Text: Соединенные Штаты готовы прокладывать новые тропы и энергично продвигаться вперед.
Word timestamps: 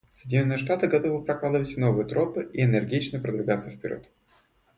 Соединенные 0.11 0.57
Штаты 0.57 0.87
готовы 0.87 1.23
прокладывать 1.23 1.77
новые 1.77 2.07
тропы 2.07 2.49
и 2.53 2.63
энергично 2.63 3.19
продвигаться 3.19 3.69
вперед. 3.69 4.09